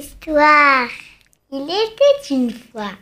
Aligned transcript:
histoire. 0.00 0.88
Il 1.52 1.64
était 1.64 2.34
une 2.34 2.50
fois. 2.50 2.92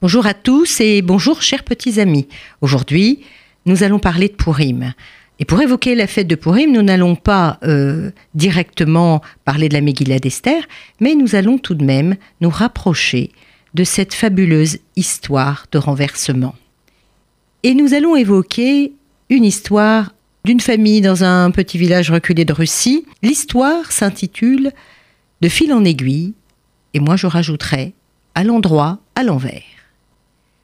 Bonjour 0.00 0.26
à 0.26 0.34
tous 0.34 0.80
et 0.80 1.00
bonjour 1.00 1.40
chers 1.40 1.62
petits 1.62 2.00
amis. 2.00 2.26
Aujourd'hui, 2.60 3.20
nous 3.64 3.84
allons 3.84 4.00
parler 4.00 4.28
de 4.28 4.34
Pourim. 4.34 4.92
Et 5.38 5.44
pour 5.44 5.62
évoquer 5.62 5.94
la 5.94 6.08
fête 6.08 6.26
de 6.26 6.34
Pourim, 6.34 6.72
nous 6.72 6.82
n'allons 6.82 7.14
pas 7.14 7.60
euh, 7.62 8.10
directement 8.34 9.22
parler 9.44 9.68
de 9.68 9.74
la 9.74 9.80
Megillah 9.80 10.18
d'Esther, 10.18 10.66
mais 10.98 11.14
nous 11.14 11.36
allons 11.36 11.58
tout 11.58 11.74
de 11.74 11.84
même 11.84 12.16
nous 12.40 12.50
rapprocher 12.50 13.30
de 13.74 13.84
cette 13.84 14.12
fabuleuse 14.12 14.78
histoire 14.96 15.66
de 15.70 15.78
renversement. 15.78 16.56
Et 17.62 17.74
nous 17.74 17.94
allons 17.94 18.16
évoquer 18.16 18.92
une 19.30 19.44
histoire 19.44 20.12
d'une 20.44 20.60
famille 20.60 21.02
dans 21.02 21.22
un 21.22 21.52
petit 21.52 21.78
village 21.78 22.10
reculé 22.10 22.44
de 22.44 22.52
Russie. 22.52 23.04
L'histoire 23.22 23.92
s'intitule 23.92 24.72
De 25.42 25.48
fil 25.48 25.72
en 25.72 25.84
aiguille, 25.84 26.34
et 26.94 27.00
moi 27.00 27.16
je 27.16 27.26
rajouterai 27.26 27.94
à 28.36 28.44
l'endroit, 28.44 29.00
à 29.16 29.24
l'envers. 29.24 29.62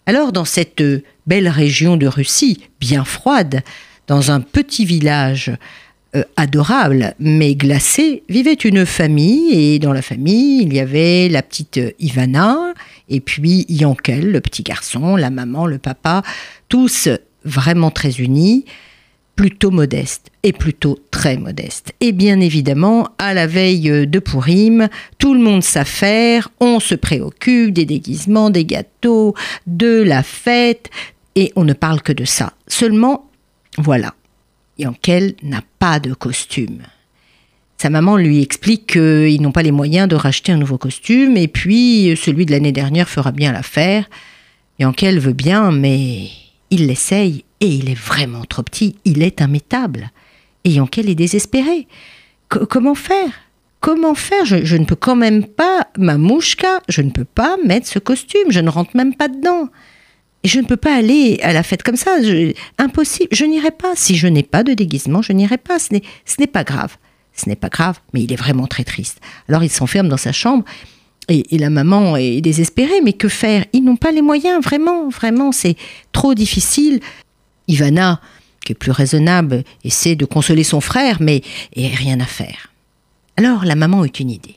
Alors 0.06 0.30
dans 0.30 0.44
cette 0.44 0.80
belle 1.26 1.48
région 1.48 1.96
de 1.96 2.06
Russie, 2.06 2.60
bien 2.78 3.04
froide, 3.04 3.62
dans 4.06 4.30
un 4.30 4.40
petit 4.40 4.84
village 4.84 5.50
euh, 6.14 6.22
adorable 6.36 7.14
mais 7.18 7.56
glacé, 7.56 8.22
vivait 8.28 8.54
une 8.54 8.86
famille 8.86 9.74
et 9.74 9.80
dans 9.80 9.92
la 9.92 10.00
famille 10.00 10.62
il 10.62 10.72
y 10.72 10.78
avait 10.78 11.28
la 11.28 11.42
petite 11.42 11.80
Ivana 11.98 12.72
et 13.08 13.18
puis 13.18 13.66
Yankel, 13.68 14.30
le 14.30 14.40
petit 14.40 14.62
garçon, 14.62 15.16
la 15.16 15.30
maman, 15.30 15.66
le 15.66 15.78
papa, 15.78 16.22
tous 16.68 17.08
vraiment 17.44 17.90
très 17.90 18.20
unis, 18.20 18.64
plutôt 19.38 19.70
modestes 19.70 20.32
et 20.42 20.52
plutôt 20.52 20.98
très 21.12 21.36
modestes. 21.36 21.92
Et 22.00 22.10
bien 22.10 22.40
évidemment, 22.40 23.10
à 23.18 23.34
la 23.34 23.46
veille 23.46 24.04
de 24.04 24.18
Pourim, 24.18 24.88
tout 25.18 25.32
le 25.32 25.38
monde 25.38 25.62
s'affaire, 25.62 26.48
on 26.58 26.80
se 26.80 26.96
préoccupe 26.96 27.72
des 27.72 27.84
déguisements, 27.84 28.50
des 28.50 28.64
gâteaux, 28.64 29.36
de 29.68 30.02
la 30.02 30.24
fête, 30.24 30.90
et 31.36 31.52
on 31.54 31.62
ne 31.62 31.72
parle 31.72 32.02
que 32.02 32.12
de 32.12 32.24
ça. 32.24 32.54
Seulement, 32.66 33.30
voilà, 33.76 34.16
Yankel 34.76 35.34
n'a 35.44 35.62
pas 35.78 36.00
de 36.00 36.14
costume. 36.14 36.80
Sa 37.80 37.90
maman 37.90 38.16
lui 38.16 38.42
explique 38.42 38.94
qu'ils 38.94 39.40
n'ont 39.40 39.52
pas 39.52 39.62
les 39.62 39.70
moyens 39.70 40.08
de 40.08 40.16
racheter 40.16 40.50
un 40.50 40.56
nouveau 40.56 40.78
costume, 40.78 41.36
et 41.36 41.46
puis 41.46 42.18
celui 42.20 42.44
de 42.44 42.50
l'année 42.50 42.72
dernière 42.72 43.08
fera 43.08 43.30
bien 43.30 43.52
l'affaire. 43.52 44.10
Yankel 44.80 45.20
veut 45.20 45.32
bien, 45.32 45.70
mais 45.70 46.26
il 46.70 46.88
l'essaye, 46.88 47.44
et 47.60 47.66
il 47.66 47.90
est 47.90 47.98
vraiment 47.98 48.44
trop 48.44 48.62
petit, 48.62 48.96
il 49.04 49.22
est 49.22 49.40
immétable. 49.40 50.10
Et 50.64 50.70
Yankel 50.70 51.08
est 51.08 51.14
désespéré. 51.14 51.86
comment 52.48 52.94
faire? 52.94 53.30
Comment 53.80 54.14
faire? 54.14 54.44
Je, 54.44 54.76
ne 54.76 54.84
peux 54.84 54.96
quand 54.96 55.16
même 55.16 55.44
pas, 55.44 55.88
ma 55.96 56.18
mouchka, 56.18 56.80
je 56.88 57.02
ne 57.02 57.10
peux 57.10 57.24
pas 57.24 57.56
mettre 57.64 57.86
ce 57.86 57.98
costume, 57.98 58.50
je 58.50 58.60
ne 58.60 58.68
rentre 58.68 58.96
même 58.96 59.14
pas 59.14 59.28
dedans. 59.28 59.68
Et 60.44 60.48
je 60.48 60.60
ne 60.60 60.66
peux 60.66 60.76
pas 60.76 60.94
aller 60.94 61.40
à 61.42 61.52
la 61.52 61.62
fête 61.62 61.82
comme 61.82 61.96
ça, 61.96 62.16
impossible, 62.78 63.28
je 63.32 63.44
n'irai 63.44 63.70
pas. 63.70 63.94
Si 63.94 64.16
je 64.16 64.28
n'ai 64.28 64.42
pas 64.42 64.62
de 64.62 64.74
déguisement, 64.74 65.22
je 65.22 65.32
n'irai 65.32 65.58
pas, 65.58 65.78
ce 65.78 65.94
n'est 65.94 66.46
pas 66.46 66.64
grave. 66.64 66.96
Ce 67.32 67.48
n'est 67.48 67.56
pas 67.56 67.68
grave, 67.68 68.00
mais 68.12 68.22
il 68.22 68.32
est 68.32 68.36
vraiment 68.36 68.66
très 68.66 68.84
triste. 68.84 69.20
Alors 69.48 69.62
il 69.62 69.70
s'enferme 69.70 70.08
dans 70.08 70.16
sa 70.16 70.32
chambre 70.32 70.64
et, 71.28 71.58
la 71.58 71.70
maman 71.70 72.16
est 72.16 72.40
désespérée, 72.40 73.00
mais 73.04 73.12
que 73.12 73.28
faire? 73.28 73.64
Ils 73.72 73.84
n'ont 73.84 73.96
pas 73.96 74.12
les 74.12 74.22
moyens, 74.22 74.62
vraiment, 74.64 75.08
vraiment, 75.08 75.52
c'est 75.52 75.76
trop 76.12 76.34
difficile. 76.34 77.00
Ivana, 77.68 78.20
qui 78.64 78.72
est 78.72 78.74
plus 78.74 78.90
raisonnable, 78.90 79.64
essaie 79.84 80.16
de 80.16 80.24
consoler 80.24 80.64
son 80.64 80.80
frère, 80.80 81.18
mais 81.20 81.42
et 81.74 81.88
rien 81.88 82.20
à 82.20 82.26
faire. 82.26 82.72
Alors 83.36 83.64
la 83.64 83.76
maman 83.76 84.04
eut 84.04 84.08
une 84.08 84.30
idée. 84.30 84.56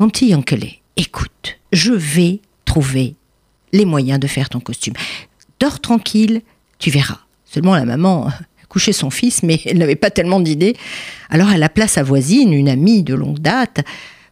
Mon 0.00 0.08
petit 0.08 0.26
Yankele, 0.26 0.66
écoute, 0.96 1.58
je 1.72 1.92
vais 1.92 2.40
trouver 2.64 3.14
les 3.72 3.84
moyens 3.84 4.18
de 4.18 4.26
faire 4.26 4.48
ton 4.48 4.60
costume. 4.60 4.94
Dors 5.60 5.80
tranquille, 5.80 6.42
tu 6.78 6.90
verras. 6.90 7.20
Seulement 7.44 7.76
la 7.76 7.84
maman 7.84 8.30
couchait 8.68 8.92
son 8.92 9.10
fils, 9.10 9.44
mais 9.44 9.60
elle 9.66 9.78
n'avait 9.78 9.94
pas 9.94 10.10
tellement 10.10 10.40
d'idées. 10.40 10.74
Alors 11.30 11.50
elle 11.52 11.62
appela 11.62 11.86
sa 11.86 12.02
voisine, 12.02 12.52
une 12.52 12.68
amie 12.68 13.04
de 13.04 13.14
longue 13.14 13.38
date, 13.38 13.84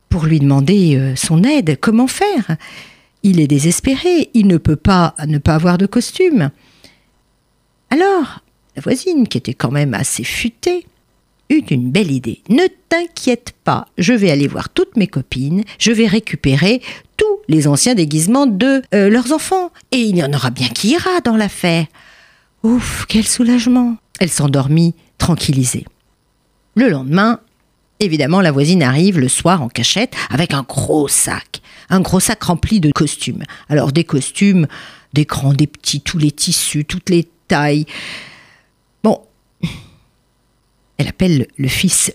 pour 0.09 0.27
lui 0.27 0.41
demander 0.41 0.97
euh, 0.97 1.15
son 1.15 1.45
aide. 1.45 1.79
Comment 1.81 2.09
faire? 2.09 2.57
Il 3.23 3.39
est 3.39 3.47
désespéré, 3.47 4.31
il 4.35 4.49
ne 4.49 4.57
peut 4.57 4.77
pas 4.77 5.15
ne 5.27 5.39
pas 5.39 5.55
avoir 5.55 5.79
de 5.79 5.87
costume. 5.87 6.51
Alors, 7.93 8.41
la 8.75 8.81
voisine, 8.81 9.29
qui 9.29 9.37
était 9.37 9.53
quand 9.53 9.71
même 9.71 9.93
assez 9.93 10.25
futée, 10.25 10.87
eut 11.51 11.65
une 11.69 11.91
belle 11.91 12.11
idée. 12.11 12.41
Ne 12.49 12.63
t'inquiète 12.89 13.53
pas, 13.65 13.87
je 13.99 14.15
vais 14.15 14.31
aller 14.31 14.49
voir 14.49 14.71
toutes 14.71 14.97
mes 14.97 15.07
copines, 15.07 15.63
je 15.79 15.93
vais 15.93 16.07
récupérer 16.07 16.81
tous 17.19 17.41
les 17.49 17.69
anciens 17.69 17.95
déguisements 17.95 18.47
de 18.47 18.81
euh, 18.95 19.11
leurs 19.11 19.35
enfants, 19.35 19.73
et 19.91 19.99
il 19.99 20.17
y 20.17 20.25
en 20.25 20.33
aura 20.33 20.49
bien 20.49 20.69
qui 20.69 20.93
ira 20.93 21.21
dans 21.23 21.37
l'affaire. 21.37 21.85
Ouf, 22.63 23.05
quel 23.11 23.27
soulagement. 23.27 23.97
Elle 24.21 24.31
s'endormit, 24.31 24.95
tranquillisée. 25.19 25.85
Le 26.75 26.89
lendemain, 26.89 27.41
évidemment, 28.01 28.41
la 28.41 28.53
voisine 28.53 28.83
arrive 28.83 29.19
le 29.19 29.29
soir 29.29 29.61
en 29.61 29.69
cachette 29.69 30.15
avec 30.31 30.55
un 30.55 30.63
gros 30.63 31.09
sac, 31.09 31.61
un 31.91 32.01
gros 32.01 32.21
sac 32.21 32.43
rempli 32.43 32.81
de 32.81 32.91
costumes. 32.91 33.43
Alors 33.69 33.93
des 33.93 34.05
costumes, 34.05 34.67
des 35.13 35.27
grands, 35.27 35.53
des 35.53 35.67
petits, 35.67 36.01
tous 36.01 36.17
les 36.17 36.31
tissus, 36.31 36.87
toutes 36.87 37.11
les 37.11 37.29
Bon, 39.03 39.21
elle 40.99 41.09
appelle 41.09 41.47
le 41.57 41.69
fils 41.69 42.13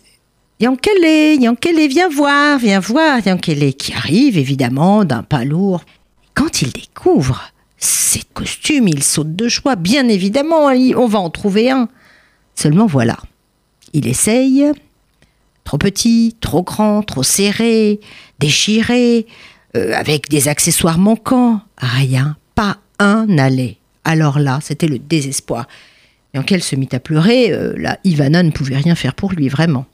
Yankele, 0.59 1.39
Yankele, 1.39 1.87
viens 1.87 2.09
voir, 2.09 2.57
viens 2.57 2.79
voir, 2.79 3.19
Yankele, 3.25 3.73
qui 3.75 3.93
arrive 3.93 4.37
évidemment 4.37 5.05
d'un 5.05 5.21
pas 5.21 5.43
lourd. 5.43 5.81
Quand 6.33 6.63
il 6.63 6.71
découvre 6.71 7.51
ces 7.77 8.23
costumes, 8.33 8.87
il 8.87 9.03
saute 9.03 9.35
de 9.35 9.47
joie, 9.47 9.75
bien 9.75 10.07
évidemment, 10.07 10.65
on 10.95 11.07
va 11.07 11.19
en 11.19 11.29
trouver 11.29 11.69
un. 11.69 11.89
Seulement 12.55 12.87
voilà, 12.87 13.17
il 13.93 14.07
essaye, 14.07 14.65
trop 15.63 15.77
petit, 15.77 16.35
trop 16.41 16.63
grand, 16.63 17.03
trop 17.03 17.21
serré, 17.21 17.99
déchiré, 18.39 19.27
euh, 19.75 19.93
avec 19.93 20.27
des 20.29 20.47
accessoires 20.47 20.97
manquants, 20.97 21.61
rien, 21.77 22.35
pas 22.55 22.77
un 22.97 23.27
n'allait. 23.27 23.77
Alors 24.07 24.39
là, 24.39 24.59
c'était 24.63 24.87
le 24.87 24.99
désespoir. 24.99 25.67
Et 26.33 26.39
en 26.39 26.43
qu'elle 26.43 26.63
se 26.63 26.77
mit 26.77 26.87
à 26.93 26.99
pleurer, 27.01 27.51
euh, 27.51 27.73
la 27.77 27.99
Ivana 28.05 28.41
ne 28.41 28.51
pouvait 28.51 28.77
rien 28.77 28.95
faire 28.95 29.13
pour 29.13 29.33
lui, 29.33 29.49
vraiment. 29.49 29.85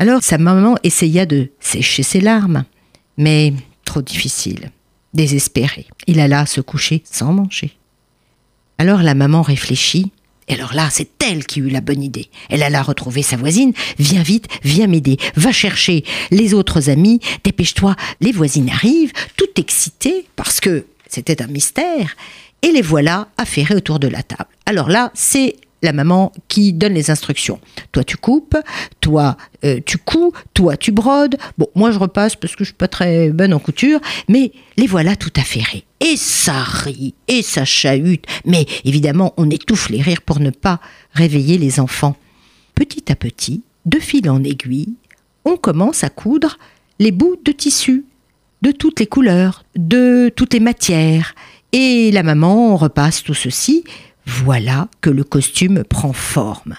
Alors 0.00 0.24
sa 0.24 0.38
maman 0.38 0.74
essaya 0.82 1.24
de 1.24 1.52
sécher 1.60 2.02
ses 2.02 2.20
larmes, 2.20 2.64
mais 3.16 3.54
trop 3.84 4.02
difficile, 4.02 4.72
désespéré. 5.14 5.86
Il 6.08 6.18
alla 6.18 6.46
se 6.46 6.60
coucher 6.60 7.04
sans 7.04 7.32
manger. 7.32 7.70
Alors 8.78 9.02
la 9.04 9.14
maman 9.14 9.42
réfléchit, 9.42 10.10
et 10.48 10.54
alors 10.54 10.74
là, 10.74 10.88
c'est 10.90 11.22
elle 11.22 11.46
qui 11.46 11.60
eut 11.60 11.70
la 11.70 11.80
bonne 11.80 12.02
idée. 12.02 12.28
Elle 12.50 12.64
alla 12.64 12.82
retrouver 12.82 13.22
sa 13.22 13.36
voisine. 13.36 13.72
Viens 13.98 14.22
vite, 14.22 14.48
viens 14.64 14.88
m'aider. 14.88 15.16
Va 15.36 15.52
chercher 15.52 16.04
les 16.32 16.54
autres 16.54 16.90
amis. 16.90 17.20
Dépêche-toi. 17.44 17.94
Les 18.20 18.32
voisines 18.32 18.68
arrivent, 18.68 19.12
toutes 19.36 19.58
excitées, 19.58 20.26
parce 20.36 20.60
que 20.60 20.86
c'était 21.08 21.40
un 21.40 21.46
mystère. 21.46 22.14
Et 22.64 22.72
les 22.72 22.82
voilà 22.82 23.28
affairées 23.36 23.74
autour 23.74 23.98
de 23.98 24.08
la 24.08 24.22
table. 24.22 24.48
Alors 24.64 24.88
là, 24.88 25.10
c'est 25.12 25.56
la 25.82 25.92
maman 25.92 26.32
qui 26.48 26.72
donne 26.72 26.94
les 26.94 27.10
instructions. 27.10 27.60
Toi 27.92 28.04
tu 28.04 28.16
coupes, 28.16 28.56
toi 29.02 29.36
euh, 29.64 29.80
tu 29.84 29.98
couds, 29.98 30.32
toi 30.54 30.78
tu 30.78 30.90
brodes. 30.90 31.36
Bon, 31.58 31.68
moi 31.74 31.90
je 31.90 31.98
repasse 31.98 32.36
parce 32.36 32.56
que 32.56 32.64
je 32.64 32.70
suis 32.70 32.74
pas 32.74 32.88
très 32.88 33.28
bonne 33.28 33.52
en 33.52 33.58
couture, 33.58 34.00
mais 34.28 34.52
les 34.78 34.86
voilà 34.86 35.14
tout 35.14 35.32
affairés. 35.36 35.84
Et 36.00 36.16
ça 36.16 36.62
rit, 36.62 37.12
et 37.28 37.42
ça 37.42 37.66
chahute, 37.66 38.24
mais 38.46 38.64
évidemment 38.86 39.34
on 39.36 39.50
étouffe 39.50 39.90
les 39.90 40.00
rires 40.00 40.22
pour 40.22 40.40
ne 40.40 40.50
pas 40.50 40.80
réveiller 41.12 41.58
les 41.58 41.80
enfants. 41.80 42.16
Petit 42.74 43.12
à 43.12 43.14
petit, 43.14 43.62
de 43.84 43.98
fil 43.98 44.30
en 44.30 44.42
aiguille, 44.42 44.94
on 45.44 45.56
commence 45.56 46.02
à 46.02 46.08
coudre 46.08 46.56
les 46.98 47.12
bouts 47.12 47.36
de 47.44 47.52
tissu, 47.52 48.06
de 48.62 48.70
toutes 48.70 49.00
les 49.00 49.06
couleurs, 49.06 49.64
de 49.76 50.32
toutes 50.34 50.54
les 50.54 50.60
matières. 50.60 51.34
Et 51.76 52.12
la 52.12 52.22
maman 52.22 52.76
repasse 52.76 53.24
tout 53.24 53.34
ceci 53.34 53.82
voilà 54.26 54.88
que 55.00 55.10
le 55.10 55.24
costume 55.24 55.82
prend 55.82 56.12
forme. 56.12 56.76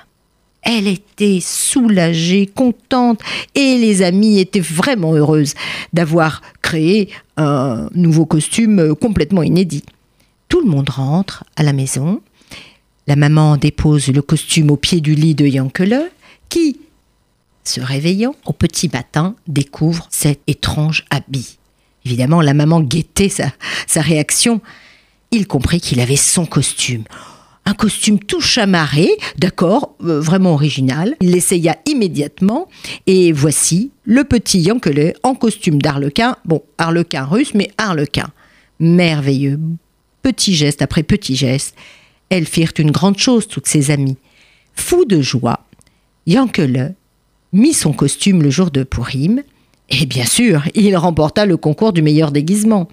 Elle 0.61 0.87
était 0.87 1.41
soulagée, 1.41 2.47
contente, 2.47 3.19
et 3.55 3.77
les 3.77 4.03
amies 4.03 4.39
étaient 4.39 4.61
vraiment 4.61 5.13
heureuses 5.13 5.53
d'avoir 5.91 6.41
créé 6.61 7.09
un 7.35 7.89
nouveau 7.93 8.25
costume 8.25 8.95
complètement 8.95 9.43
inédit. 9.43 9.83
Tout 10.47 10.61
le 10.61 10.69
monde 10.69 10.89
rentre 10.89 11.43
à 11.57 11.63
la 11.63 11.73
maison. 11.73 12.21
La 13.05 13.17
maman 13.17 13.57
dépose 13.57 14.07
le 14.07 14.21
costume 14.21 14.71
au 14.71 14.77
pied 14.77 15.01
du 15.01 15.13
lit 15.13 15.35
de 15.35 15.45
Yankele, 15.45 16.09
qui, 16.47 16.79
se 17.65 17.81
réveillant 17.81 18.35
au 18.45 18.53
petit 18.53 18.89
matin, 18.91 19.35
découvre 19.45 20.07
cet 20.09 20.39
étrange 20.47 21.03
habit. 21.09 21.57
Évidemment, 22.05 22.39
la 22.39 22.53
maman 22.53 22.79
guettait 22.79 23.29
sa, 23.29 23.51
sa 23.87 23.99
réaction. 23.99 24.61
Il 25.35 25.47
comprit 25.47 25.81
qu'il 25.81 25.99
avait 25.99 26.15
son 26.15 26.45
costume 26.45 27.03
un 27.67 27.73
costume 27.73 28.19
tout 28.19 28.41
chamarré, 28.41 29.09
d'accord, 29.39 29.95
euh, 30.03 30.19
vraiment 30.19 30.53
original. 30.53 31.15
Il 31.19 31.31
l'essaya 31.31 31.77
immédiatement 31.87 32.69
et 33.07 33.31
voici 33.31 33.91
le 34.03 34.23
petit 34.23 34.59
Yankele 34.59 35.15
en 35.23 35.33
costume 35.33 35.81
d'arlequin. 35.81 36.35
Bon, 36.45 36.61
arlequin 36.77 37.25
russe, 37.25 37.55
mais 37.55 37.71
arlequin. 37.79 38.27
Merveilleux. 38.79 39.59
Petit 40.21 40.53
geste 40.53 40.83
après 40.83 41.01
petit 41.01 41.35
geste. 41.35 41.75
Elles 42.29 42.45
firent 42.45 42.73
une 42.77 42.91
grande 42.91 43.17
chose, 43.17 43.47
toutes 43.47 43.67
ses 43.67 43.89
amies. 43.89 44.17
Fou 44.75 45.03
de 45.03 45.19
joie, 45.21 45.65
Yankele 46.27 46.93
mit 47.51 47.73
son 47.73 47.93
costume 47.93 48.43
le 48.43 48.51
jour 48.51 48.69
de 48.69 48.83
Purim, 48.83 49.41
et 49.89 50.05
bien 50.05 50.25
sûr, 50.25 50.63
il 50.75 50.95
remporta 50.97 51.47
le 51.47 51.57
concours 51.57 51.93
du 51.93 52.01
meilleur 52.03 52.31
déguisement. 52.31 52.89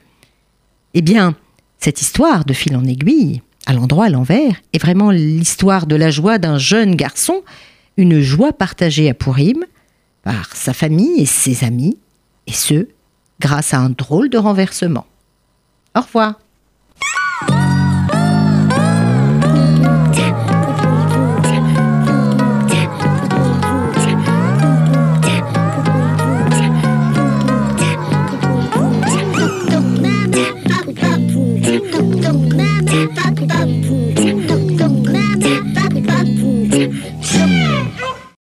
Eh 0.94 1.02
bien, 1.02 1.34
cette 1.82 2.00
histoire, 2.00 2.44
de 2.44 2.52
fil 2.52 2.76
en 2.76 2.84
aiguille, 2.84 3.43
à 3.67 3.73
l'endroit 3.73 4.05
à 4.05 4.08
l'envers, 4.08 4.55
est 4.73 4.79
vraiment 4.79 5.11
l'histoire 5.11 5.88
de 5.88 5.96
la 5.96 6.12
joie 6.12 6.38
d'un 6.38 6.56
jeune 6.56 6.94
garçon, 6.94 7.43
une 7.96 8.20
joie 8.20 8.52
partagée 8.52 9.11
à 9.11 9.14
Purim 9.14 9.64
par 10.23 10.55
sa 10.55 10.75
famille 10.75 11.20
et 11.20 11.26
ses 11.26 11.64
amis, 11.64 11.99
et 12.46 12.52
ce, 12.52 12.87
grâce 13.40 13.75
à 13.75 13.81
un 13.81 13.90
drôle 13.90 14.31
de 14.31 14.38
renversement. 14.38 15.06
Au 15.96 16.02
revoir. 16.02 16.38